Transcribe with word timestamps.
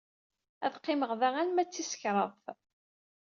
Ad 0.65 0.73
qqimeɣ 0.79 1.11
da 1.19 1.29
arma 1.41 1.63
d 1.63 1.69
tis 1.69 1.91
kraḍt. 2.01 2.45